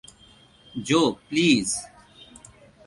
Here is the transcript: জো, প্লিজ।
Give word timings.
জো, 0.75 1.01
প্লিজ। 1.27 1.67